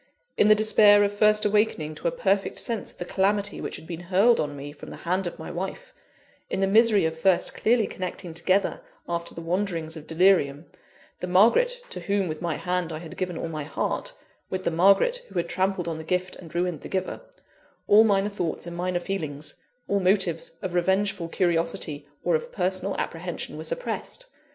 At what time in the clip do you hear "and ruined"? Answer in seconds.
16.35-16.81